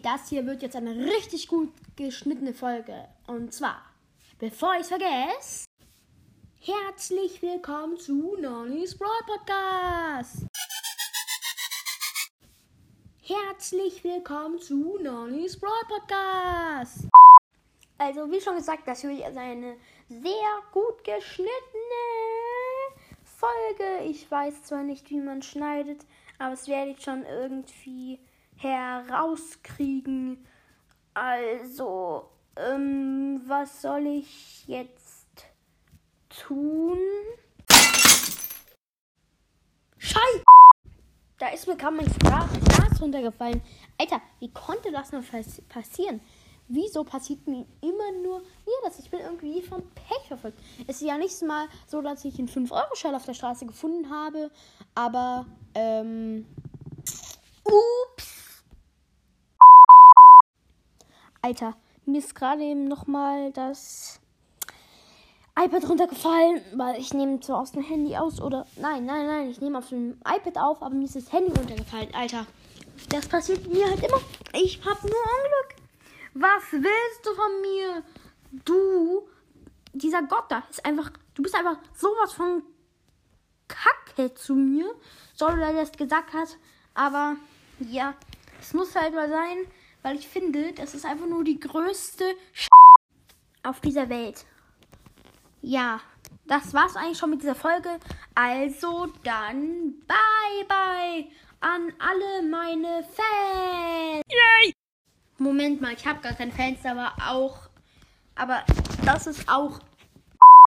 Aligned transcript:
das 0.00 0.28
hier 0.28 0.46
wird 0.46 0.62
jetzt 0.62 0.76
eine 0.76 0.96
richtig 0.96 1.48
gut 1.48 1.72
geschnittene 1.96 2.54
Folge. 2.54 3.08
Und 3.26 3.52
zwar, 3.52 3.82
bevor 4.38 4.74
ich 4.74 4.82
es 4.82 4.88
vergesse, 4.88 5.66
herzlich 6.60 7.42
willkommen 7.42 7.98
zu 7.98 8.36
Nonny's 8.40 8.96
Brawl 8.96 9.10
Podcast. 9.26 10.46
Herzlich 13.22 14.02
willkommen 14.02 14.58
zu 14.58 14.98
Nonny's 14.98 15.58
Brawl 15.58 15.72
Podcast. 15.88 17.08
Also, 17.98 18.30
wie 18.30 18.40
schon 18.40 18.56
gesagt, 18.56 18.88
das 18.88 19.02
wird 19.04 19.18
jetzt 19.18 19.36
eine 19.36 19.76
sehr 20.08 20.62
gut 20.72 21.04
geschnittene 21.04 21.52
Folge. 23.22 24.04
Ich 24.04 24.30
weiß 24.30 24.64
zwar 24.64 24.82
nicht, 24.82 25.10
wie 25.10 25.20
man 25.20 25.42
schneidet, 25.42 26.06
aber 26.38 26.50
das 26.50 26.66
werde 26.66 26.92
ich 26.92 27.02
schon 27.02 27.24
irgendwie 27.24 28.18
herauskriegen. 28.56 30.46
Also, 31.14 32.30
ähm, 32.56 33.42
was 33.46 33.82
soll 33.82 34.06
ich 34.06 34.66
jetzt 34.66 35.46
tun? 36.28 36.98
Scheiße! 39.98 40.44
Da 41.38 41.48
ist 41.48 41.66
mir 41.66 41.76
gerade 41.76 41.96
mein 41.96 42.06
Glas 42.06 42.48
runtergefallen. 43.00 43.60
Alter, 43.98 44.20
wie 44.38 44.52
konnte 44.52 44.92
das 44.92 45.12
nur 45.12 45.22
passieren? 45.68 46.20
Wieso 46.68 47.04
passiert 47.04 47.46
mir 47.46 47.66
immer 47.80 48.12
nur 48.22 48.38
mir 48.40 48.76
das? 48.84 48.98
Ich 48.98 49.10
bin 49.10 49.20
irgendwie 49.20 49.60
vom 49.60 49.82
Pech 49.90 50.28
verfolgt. 50.28 50.58
Es 50.86 51.02
ist 51.02 51.08
ja 51.08 51.18
nicht 51.18 51.42
mal 51.42 51.66
so, 51.86 52.00
dass 52.00 52.24
ich 52.24 52.38
einen 52.38 52.48
5-Euro-Schein 52.48 53.14
auf 53.14 53.26
der 53.26 53.34
Straße 53.34 53.66
gefunden 53.66 54.08
habe, 54.08 54.50
aber, 54.94 55.46
ähm, 55.74 56.46
ups. 57.64 58.31
Alter, 61.44 61.74
mir 62.06 62.20
ist 62.20 62.36
gerade 62.36 62.62
eben 62.62 62.86
nochmal 62.86 63.50
das 63.50 64.20
iPad 65.58 65.88
runtergefallen, 65.88 66.62
weil 66.76 67.00
ich 67.00 67.12
nehme 67.12 67.40
zwar 67.40 67.58
aus 67.58 67.72
dem 67.72 67.82
Handy 67.82 68.16
aus 68.16 68.40
oder, 68.40 68.64
nein, 68.76 69.04
nein, 69.06 69.26
nein, 69.26 69.50
ich 69.50 69.60
nehme 69.60 69.78
auf 69.78 69.88
dem 69.88 70.12
iPad 70.20 70.56
auf, 70.58 70.82
aber 70.82 70.94
mir 70.94 71.04
ist 71.04 71.16
das 71.16 71.32
Handy 71.32 71.52
runtergefallen, 71.52 72.14
Alter. 72.14 72.46
Das 73.08 73.26
passiert 73.26 73.66
mir 73.66 73.84
halt 73.86 74.04
immer. 74.04 74.20
Ich 74.52 74.78
hab 74.86 75.02
nur 75.02 75.10
Unglück. 75.10 75.82
Was 76.34 76.62
willst 76.70 77.26
du 77.26 77.34
von 77.34 77.60
mir? 77.60 78.04
Du, 78.64 79.28
dieser 79.92 80.22
Gott 80.22 80.44
da, 80.48 80.62
ist 80.70 80.84
einfach, 80.86 81.10
du 81.34 81.42
bist 81.42 81.56
einfach 81.56 81.78
sowas 81.92 82.32
von 82.34 82.62
Kacke 83.66 84.32
zu 84.34 84.54
mir. 84.54 84.94
Sorry, 85.34 85.58
dass 85.58 85.70
er 85.70 85.80
das 85.80 85.92
gesagt 85.92 86.32
hat, 86.34 86.56
aber 86.94 87.34
ja, 87.80 88.14
es 88.60 88.72
muss 88.74 88.94
halt 88.94 89.12
mal 89.12 89.28
sein, 89.28 89.66
weil 90.02 90.16
ich 90.16 90.28
finde, 90.28 90.72
das 90.72 90.94
ist 90.94 91.04
einfach 91.04 91.26
nur 91.26 91.44
die 91.44 91.58
größte 91.58 92.24
Sch 92.52 92.68
auf 93.62 93.80
dieser 93.80 94.08
Welt. 94.08 94.44
Ja, 95.60 96.00
das 96.46 96.74
war's 96.74 96.96
eigentlich 96.96 97.18
schon 97.18 97.30
mit 97.30 97.42
dieser 97.42 97.54
Folge. 97.54 98.00
Also 98.34 99.06
dann 99.22 99.94
bye 100.06 100.66
bye 100.66 101.26
an 101.60 101.92
alle 101.98 102.48
meine 102.48 103.04
Fans. 103.04 104.24
Yay! 104.28 104.74
Moment 105.38 105.80
mal, 105.80 105.92
ich 105.92 106.06
habe 106.06 106.20
gar 106.20 106.34
keine 106.34 106.52
Fans, 106.52 106.84
aber 106.84 107.12
auch. 107.28 107.68
Aber 108.34 108.64
das 109.04 109.26
ist 109.26 109.48
auch 109.48 109.78